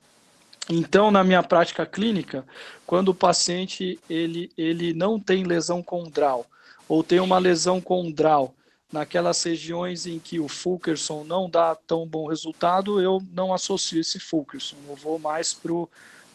Então, 0.70 1.12
na 1.12 1.24
minha 1.24 1.44
prática 1.44 1.86
clínica, 1.86 2.46
quando 2.86 3.10
o 3.10 3.16
paciente 3.16 4.00
ele, 4.10 4.52
ele 4.58 4.94
não 4.94 5.20
tem 5.20 5.44
lesão 5.44 5.82
condral 5.82 6.46
ou 6.88 7.04
tem 7.04 7.20
uma 7.20 7.40
lesão 7.40 7.82
condral 7.82 8.54
naquelas 8.92 9.42
regiões 9.44 10.06
em 10.06 10.20
que 10.20 10.40
o 10.40 10.48
Fulkerson 10.48 11.24
não 11.24 11.50
dá 11.50 11.76
tão 11.76 12.06
bom 12.06 12.28
resultado, 12.28 13.02
eu 13.02 13.22
não 13.32 13.54
associo 13.54 14.00
esse 14.00 14.20
Fulkerson, 14.20 14.76
eu 14.88 14.96
vou 14.96 15.18
mais 15.18 15.54
para 15.54 15.72
o 15.72 15.90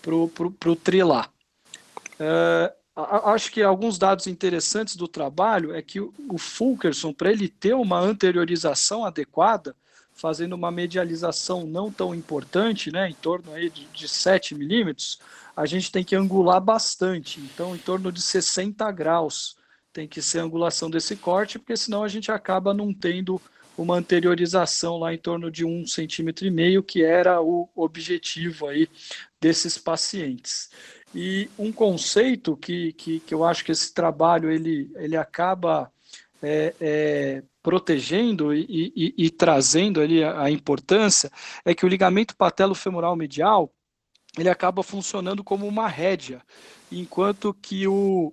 pro, 0.06 0.28
pro, 0.28 0.50
pro 0.52 0.76
trilar. 0.76 1.30
É, 2.21 2.73
acho 3.25 3.50
que 3.50 3.61
alguns 3.62 3.99
dados 3.99 4.28
interessantes 4.28 4.95
do 4.95 5.09
trabalho 5.09 5.75
é 5.75 5.83
que 5.83 6.00
o, 6.00 6.38
Fulkerson, 6.38 7.12
para 7.12 7.33
ele 7.33 7.49
ter 7.49 7.75
uma 7.75 7.99
anteriorização 7.99 9.04
adequada, 9.04 9.75
fazendo 10.16 10.54
uma 10.54 10.70
medialização 10.70 11.66
não 11.66 11.92
tão 11.92 12.14
importante, 12.14 12.90
né, 12.90 13.08
em 13.08 13.14
torno 13.14 13.52
aí 13.52 13.70
de, 13.70 13.85
de 13.87 14.08
7 14.08 14.54
milímetros, 14.54 15.20
a 15.54 15.66
gente 15.66 15.92
tem 15.92 16.02
que 16.02 16.16
angular 16.16 16.61
bastante, 16.61 17.38
então 17.40 17.76
em 17.76 17.78
torno 17.78 18.11
de 18.11 18.20
60 18.20 18.90
graus 18.90 19.56
tem 19.92 20.08
que 20.08 20.20
ser 20.20 20.40
a 20.40 20.42
angulação 20.42 20.90
desse 20.90 21.16
corte, 21.16 21.58
porque 21.58 21.76
senão 21.76 22.02
a 22.02 22.08
gente 22.08 22.32
acaba 22.32 22.75
não 22.75 22.92
tendo 22.92 23.40
uma 23.76 23.96
anteriorização 23.96 24.99
lá 24.99 25.12
em 25.12 25.18
torno 25.18 25.50
de 25.50 25.64
um 25.64 25.87
centímetro 25.87 26.46
e 26.46 26.50
meio, 26.50 26.82
que 26.82 27.02
era 27.04 27.40
o 27.40 27.68
objetivo 27.75 28.66
aí 28.66 28.88
desses 29.40 29.76
pacientes. 29.76 30.70
E 31.14 31.49
um 31.58 31.73
conceito 31.73 32.56
que, 32.56 32.92
que, 32.94 33.20
que 33.20 33.35
eu 33.35 33.44
acho 33.44 33.64
que 33.64 33.73
esse 33.73 33.92
trabalho 33.92 34.50
ele, 34.50 34.90
ele 34.96 35.16
acaba 35.16 35.90
é, 36.42 36.75
é, 36.80 37.42
protegendo 37.66 38.54
e, 38.54 38.92
e, 38.94 39.14
e, 39.26 39.28
trazendo 39.28 40.00
ali 40.00 40.23
a, 40.23 40.42
a, 40.42 40.50
importância 40.52 41.32
é 41.64 41.75
que 41.75 41.85
o 41.85 41.88
ligamento 41.88 42.37
patelo-femoral 42.37 43.16
medial 43.16 43.73
ele 44.38 44.49
acaba 44.49 44.85
funcionando 44.85 45.42
como 45.42 45.66
uma 45.66 45.88
rédea, 45.88 46.40
enquanto 46.92 47.52
que 47.52 47.88
o, 47.88 48.32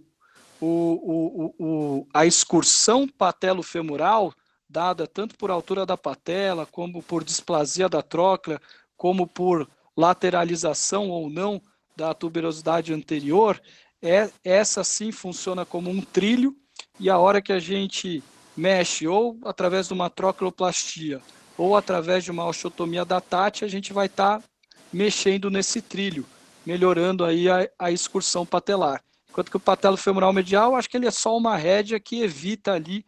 o, 0.61 0.67
o, 0.67 1.55
o, 1.57 2.07
a 2.13 2.27
excursão 2.27 3.07
patelo-femoral, 3.07 4.31
dada 4.69 5.07
tanto 5.07 5.35
por 5.35 5.49
altura 5.49 5.83
da 5.83 5.97
patela, 5.97 6.67
como 6.67 7.01
por 7.01 7.23
displasia 7.23 7.89
da 7.89 8.03
tróclea, 8.03 8.61
como 8.95 9.25
por 9.25 9.67
lateralização 9.97 11.09
ou 11.09 11.27
não 11.27 11.59
da 11.97 12.13
tuberosidade 12.13 12.93
anterior, 12.93 13.59
é, 13.99 14.29
essa 14.43 14.83
sim 14.83 15.11
funciona 15.11 15.65
como 15.65 15.89
um 15.89 16.01
trilho, 16.01 16.55
e 16.99 17.09
a 17.09 17.17
hora 17.17 17.41
que 17.41 17.51
a 17.51 17.57
gente 17.57 18.21
mexe 18.55 19.07
ou 19.07 19.38
através 19.43 19.88
de 19.88 19.93
uma 19.93 20.10
trocleoplastia 20.10 21.22
ou 21.57 21.75
através 21.75 22.24
de 22.24 22.31
uma 22.31 22.45
osteotomia 22.45 23.05
da 23.05 23.22
TAT, 23.22 23.63
a 23.63 23.67
gente 23.67 23.93
vai 23.93 24.07
estar 24.07 24.39
tá 24.39 24.45
mexendo 24.91 25.50
nesse 25.50 25.81
trilho, 25.81 26.25
melhorando 26.65 27.24
aí 27.24 27.50
a, 27.50 27.67
a 27.77 27.91
excursão 27.91 28.45
patelar. 28.45 29.03
Enquanto 29.29 29.50
que 29.50 29.57
o 29.57 29.60
patelo 29.60 29.98
femoral 29.98 30.31
medial, 30.31 30.75
acho 30.75 30.89
que 30.89 30.98
ele 30.98 31.07
é 31.07 31.12
só 31.12 31.36
uma 31.36 31.55
rédea 31.55 32.00
que 32.00 32.22
evita 32.22 32.74
ali 32.74 33.03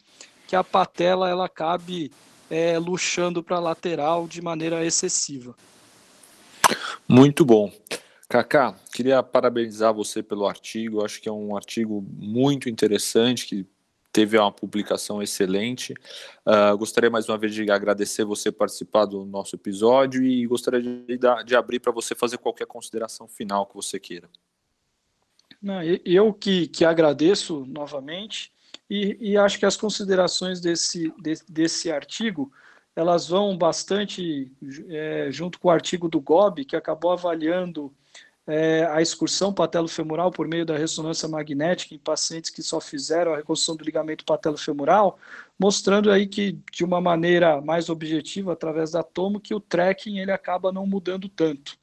que 0.48 0.56
a 0.56 0.64
patela 0.64 1.30
ela 1.30 1.46
acabe 1.46 2.12
é, 2.50 2.78
luxando 2.78 3.44
para 3.44 3.58
a 3.58 3.60
lateral 3.60 4.28
de 4.28 4.42
maneira 4.42 4.86
excessiva. 4.86 5.56
Muito 7.08 7.46
bom. 7.46 7.72
Kaká, 8.28 8.76
queria 8.92 9.22
parabenizar 9.22 9.94
você 9.94 10.24
pelo 10.24 10.48
artigo. 10.48 11.06
Acho 11.06 11.22
que 11.22 11.30
é 11.30 11.32
um 11.32 11.56
artigo 11.56 12.04
muito 12.18 12.70
interessante 12.70 13.46
que 13.46 13.68
teve 14.16 14.38
uma 14.38 14.50
publicação 14.50 15.22
excelente. 15.22 15.94
Uh, 16.46 16.78
gostaria 16.78 17.10
mais 17.10 17.28
uma 17.28 17.38
vez 17.38 17.54
de 17.54 17.70
agradecer 17.70 18.24
você 18.24 18.50
participar 18.50 19.04
do 19.04 19.26
nosso 19.26 19.58
episódio 19.58 20.24
e 20.24 20.48
gostaria 20.48 20.82
de, 20.82 21.20
de 21.46 21.54
abrir 21.54 21.82
para 21.82 21.92
você 21.92 22.16
fazer 22.16 22.38
qualquer 22.38 22.66
consideração 22.66 23.28
final 23.28 23.66
que 23.66 23.76
você 23.76 24.00
queira. 24.00 24.30
Não, 25.62 25.82
eu 25.84 26.34
que, 26.34 26.68
que 26.68 26.86
agradeço 26.86 27.66
novamente 27.66 28.54
e, 28.90 29.18
e 29.20 29.38
acho 29.38 29.60
que 29.60 29.66
as 29.66 29.76
considerações 29.76 30.62
desse, 30.62 31.14
desse, 31.22 31.44
desse 31.52 31.92
artigo 31.92 32.50
elas 32.96 33.28
vão 33.28 33.58
bastante 33.58 34.50
é, 34.88 35.28
junto 35.30 35.60
com 35.60 35.68
o 35.68 35.72
artigo 35.72 36.08
do 36.08 36.22
GOB, 36.22 36.64
que 36.64 36.78
acabou 36.78 37.12
avaliando 37.12 37.94
é, 38.48 38.86
a 38.86 39.02
excursão 39.02 39.52
patelo-femoral 39.52 40.32
por 40.32 40.48
meio 40.48 40.66
da 40.66 40.78
ressonância 40.78 41.28
magnética 41.28 41.96
em 41.96 42.00
pacientes 42.00 42.50
que 42.50 42.62
só 42.62 42.80
fizeram 42.80 43.34
a 43.34 43.38
reconstrução 43.38 43.76
do 43.76 43.84
ligamento 43.84 44.24
patelo-femoral, 44.24 45.18
mostrando 45.58 46.12
aí 46.12 46.28
que, 46.28 46.60
de 46.72 46.84
uma 46.84 47.02
maneira 47.02 47.60
mais 47.62 47.90
objetiva, 47.90 48.54
através 48.54 48.92
da 48.92 49.02
tomo, 49.02 49.40
que 49.40 49.56
o 49.56 49.60
tracking 49.60 50.20
ele 50.20 50.32
acaba 50.32 50.72
não 50.72 50.86
mudando 50.86 51.28
tanto. 51.28 51.78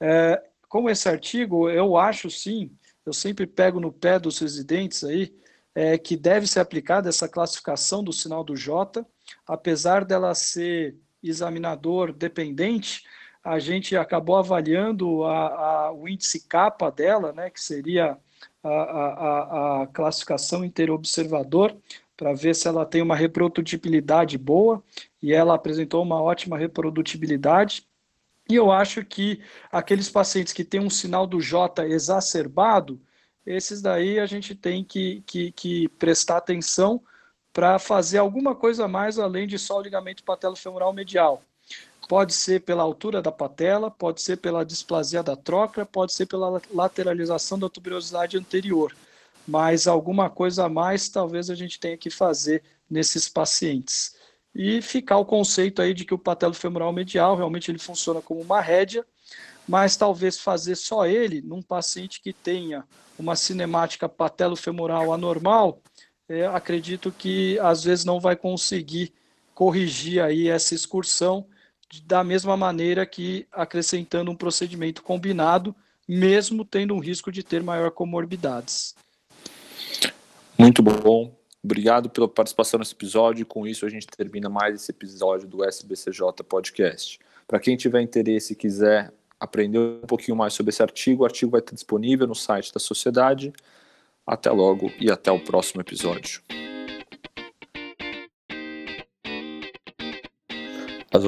É, 0.00 0.42
com 0.68 0.88
esse 0.88 1.08
artigo, 1.08 1.68
eu 1.68 1.96
acho 1.96 2.30
sim, 2.30 2.70
eu 3.04 3.12
sempre 3.12 3.46
pego 3.46 3.80
no 3.80 3.92
pé 3.92 4.18
dos 4.18 4.38
residentes 4.38 5.04
aí, 5.04 5.34
é, 5.74 5.98
que 5.98 6.16
deve 6.16 6.46
ser 6.46 6.60
aplicada 6.60 7.08
essa 7.08 7.28
classificação 7.28 8.02
do 8.02 8.12
sinal 8.12 8.42
do 8.42 8.56
J, 8.56 9.06
apesar 9.46 10.04
dela 10.04 10.34
ser 10.34 10.96
examinador 11.22 12.12
dependente, 12.12 13.04
a 13.42 13.58
gente 13.58 13.96
acabou 13.96 14.36
avaliando 14.36 15.24
a, 15.24 15.46
a, 15.46 15.92
o 15.92 16.08
índice 16.08 16.46
capa 16.46 16.90
dela, 16.90 17.32
né, 17.32 17.50
que 17.50 17.60
seria 17.60 18.18
a, 18.62 18.68
a, 18.68 19.82
a 19.82 19.86
classificação 19.86 20.64
interobservador, 20.64 21.76
para 22.16 22.34
ver 22.34 22.54
se 22.54 22.66
ela 22.66 22.84
tem 22.84 23.00
uma 23.00 23.14
reprodutibilidade 23.14 24.36
boa, 24.36 24.82
e 25.22 25.32
ela 25.32 25.54
apresentou 25.54 26.02
uma 26.02 26.20
ótima 26.20 26.58
reprodutibilidade. 26.58 27.86
E 28.48 28.54
eu 28.54 28.72
acho 28.72 29.04
que 29.04 29.40
aqueles 29.70 30.10
pacientes 30.10 30.52
que 30.52 30.64
têm 30.64 30.80
um 30.80 30.90
sinal 30.90 31.26
do 31.26 31.40
J 31.40 31.84
exacerbado, 31.86 33.00
esses 33.46 33.80
daí 33.80 34.18
a 34.18 34.26
gente 34.26 34.54
tem 34.54 34.82
que, 34.82 35.22
que, 35.26 35.52
que 35.52 35.88
prestar 35.90 36.38
atenção 36.38 37.02
para 37.52 37.78
fazer 37.78 38.18
alguma 38.18 38.54
coisa 38.54 38.86
mais 38.86 39.18
além 39.18 39.46
de 39.46 39.58
só 39.58 39.78
o 39.78 39.82
ligamento 39.82 40.22
patelo-femoral 40.22 40.92
medial. 40.92 41.42
Pode 42.08 42.32
ser 42.32 42.62
pela 42.62 42.82
altura 42.82 43.20
da 43.20 43.30
patela, 43.30 43.90
pode 43.90 44.22
ser 44.22 44.38
pela 44.38 44.64
displasia 44.64 45.22
da 45.22 45.36
tróclea, 45.36 45.84
pode 45.84 46.12
ser 46.14 46.26
pela 46.26 46.60
lateralização 46.72 47.58
da 47.58 47.68
tuberosidade 47.68 48.38
anterior. 48.38 48.96
Mas 49.46 49.86
alguma 49.86 50.30
coisa 50.30 50.64
a 50.64 50.68
mais 50.68 51.08
talvez 51.08 51.50
a 51.50 51.54
gente 51.54 51.78
tenha 51.78 51.96
que 51.96 52.10
fazer 52.10 52.62
nesses 52.90 53.28
pacientes. 53.28 54.16
E 54.54 54.80
ficar 54.80 55.18
o 55.18 55.24
conceito 55.24 55.82
aí 55.82 55.92
de 55.92 56.04
que 56.04 56.14
o 56.14 56.18
patelo 56.18 56.54
femoral 56.54 56.92
medial 56.92 57.36
realmente 57.36 57.70
ele 57.70 57.78
funciona 57.78 58.22
como 58.22 58.40
uma 58.40 58.60
rédea, 58.60 59.04
mas 59.68 59.96
talvez 59.96 60.38
fazer 60.38 60.76
só 60.76 61.06
ele 61.06 61.42
num 61.42 61.60
paciente 61.60 62.22
que 62.22 62.32
tenha 62.32 62.84
uma 63.18 63.36
cinemática 63.36 64.08
patelo-femoral 64.08 65.12
anormal, 65.12 65.82
é, 66.28 66.46
acredito 66.46 67.12
que 67.12 67.58
às 67.58 67.84
vezes 67.84 68.04
não 68.04 68.18
vai 68.18 68.34
conseguir 68.34 69.12
corrigir 69.54 70.22
aí 70.22 70.48
essa 70.48 70.74
excursão 70.74 71.46
da 72.04 72.22
mesma 72.22 72.56
maneira 72.56 73.06
que 73.06 73.46
acrescentando 73.52 74.30
um 74.30 74.36
procedimento 74.36 75.02
combinado, 75.02 75.74
mesmo 76.06 76.64
tendo 76.64 76.94
um 76.94 76.98
risco 76.98 77.32
de 77.32 77.42
ter 77.42 77.62
maior 77.62 77.90
comorbidades. 77.90 78.94
Muito 80.58 80.82
bom. 80.82 81.36
Obrigado 81.62 82.08
pela 82.08 82.28
participação 82.28 82.78
nesse 82.78 82.94
episódio. 82.94 83.44
Com 83.44 83.66
isso, 83.66 83.84
a 83.84 83.88
gente 83.88 84.06
termina 84.06 84.48
mais 84.48 84.74
esse 84.74 84.90
episódio 84.90 85.48
do 85.48 85.64
SBCJ 85.64 86.42
Podcast. 86.48 87.18
Para 87.46 87.60
quem 87.60 87.76
tiver 87.76 88.00
interesse 88.00 88.52
e 88.52 88.56
quiser 88.56 89.12
aprender 89.40 89.78
um 89.78 90.06
pouquinho 90.06 90.36
mais 90.36 90.52
sobre 90.52 90.70
esse 90.70 90.82
artigo, 90.82 91.22
o 91.22 91.26
artigo 91.26 91.52
vai 91.52 91.60
estar 91.60 91.74
disponível 91.74 92.26
no 92.26 92.34
site 92.34 92.72
da 92.72 92.80
sociedade. 92.80 93.52
Até 94.26 94.50
logo 94.50 94.92
e 95.00 95.10
até 95.10 95.32
o 95.32 95.40
próximo 95.40 95.80
episódio. 95.80 96.42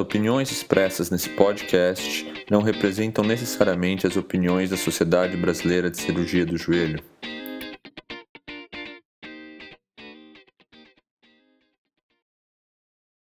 Opiniões 0.01 0.51
expressas 0.51 1.09
nesse 1.09 1.29
podcast 1.29 2.43
não 2.49 2.61
representam 2.61 3.23
necessariamente 3.23 4.05
as 4.05 4.17
opiniões 4.17 4.69
da 4.69 4.77
Sociedade 4.77 5.37
Brasileira 5.37 5.89
de 5.89 6.01
Cirurgia 6.01 6.45
do 6.45 6.57
Joelho. 6.57 7.01